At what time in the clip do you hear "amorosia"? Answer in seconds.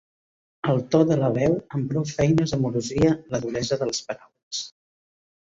2.59-3.13